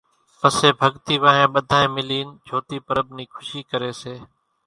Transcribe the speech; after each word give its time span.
پسي 0.39 0.69
ڀڳتي 0.79 1.15
وانھين 1.23 1.51
ٻڌانئين 1.53 1.89
ملين 1.97 2.27
جھوتي 2.47 2.77
پرٻ 2.87 3.05
نِي 3.15 3.25
کُشي 3.33 3.59
ڪري 3.69 3.91
سي 4.01 4.15